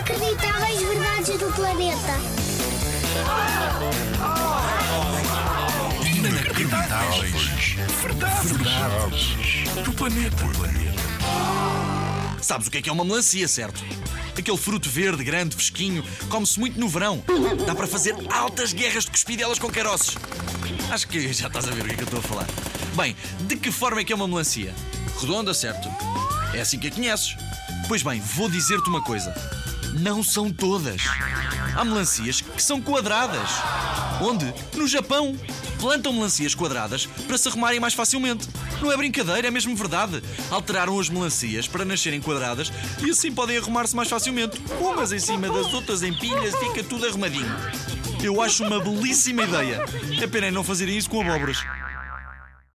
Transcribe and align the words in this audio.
Inacreditáveis 0.00 0.80
verdades 0.80 1.38
do 1.38 1.52
planeta. 1.52 2.20
Inacreditáveis. 6.06 7.76
Verdades. 8.00 8.50
Verdades. 8.50 9.84
Do 9.84 9.92
planeta. 9.92 10.36
Sabes 12.40 12.68
o 12.68 12.70
que 12.70 12.78
é 12.78 12.82
que 12.82 12.88
é 12.88 12.92
uma 12.92 13.04
melancia, 13.04 13.46
certo? 13.46 13.84
Aquele 14.38 14.56
fruto 14.56 14.88
verde, 14.88 15.22
grande, 15.22 15.54
fresquinho, 15.54 16.02
come-se 16.30 16.58
muito 16.58 16.80
no 16.80 16.88
verão. 16.88 17.22
Dá 17.66 17.74
para 17.74 17.86
fazer 17.86 18.14
altas 18.32 18.72
guerras 18.72 19.04
de 19.04 19.10
cuspidelas 19.10 19.58
com 19.58 19.68
caroços. 19.68 20.16
Acho 20.90 21.06
que 21.08 21.30
já 21.30 21.48
estás 21.48 21.68
a 21.68 21.72
ver 21.72 21.82
o 21.82 21.84
que 21.84 21.92
é 21.92 21.96
que 21.96 22.02
eu 22.02 22.06
estou 22.06 22.20
a 22.20 22.22
falar. 22.22 22.46
Bem, 22.96 23.14
de 23.40 23.54
que 23.54 23.70
forma 23.70 24.00
é 24.00 24.04
que 24.04 24.14
é 24.14 24.16
uma 24.16 24.26
melancia? 24.26 24.74
Redonda, 25.20 25.52
certo? 25.52 25.90
É 26.54 26.62
assim 26.62 26.78
que 26.78 26.88
a 26.88 26.90
conheces. 26.90 27.36
Pois 27.86 28.02
bem, 28.02 28.18
vou 28.18 28.48
dizer-te 28.48 28.88
uma 28.88 29.02
coisa. 29.02 29.59
Não 29.98 30.22
são 30.22 30.50
todas. 30.50 31.02
Há 31.74 31.84
melancias 31.84 32.40
que 32.40 32.62
são 32.62 32.80
quadradas. 32.80 33.50
Onde? 34.20 34.52
No 34.76 34.86
Japão. 34.86 35.36
Plantam 35.80 36.12
melancias 36.12 36.54
quadradas 36.54 37.06
para 37.26 37.38
se 37.38 37.48
arrumarem 37.48 37.80
mais 37.80 37.94
facilmente. 37.94 38.46
Não 38.80 38.92
é 38.92 38.96
brincadeira, 38.96 39.48
é 39.48 39.50
mesmo 39.50 39.74
verdade. 39.74 40.22
Alteraram 40.50 40.98
as 40.98 41.08
melancias 41.08 41.66
para 41.66 41.84
nascerem 41.84 42.20
quadradas 42.20 42.70
e 43.04 43.10
assim 43.10 43.32
podem 43.32 43.56
arrumar-se 43.56 43.96
mais 43.96 44.08
facilmente. 44.08 44.60
Umas 44.80 45.10
em 45.10 45.18
cima 45.18 45.48
das 45.48 45.72
outras 45.72 46.02
em 46.02 46.12
pilhas, 46.12 46.54
fica 46.56 46.84
tudo 46.84 47.06
arrumadinho. 47.06 47.50
Eu 48.22 48.40
acho 48.42 48.64
uma 48.64 48.78
belíssima 48.78 49.44
ideia. 49.44 49.84
É 50.20 50.26
pena 50.26 50.46
é 50.46 50.50
não 50.50 50.62
fazerem 50.62 50.96
isso 50.96 51.08
com 51.08 51.22
abóboras. 51.22 51.64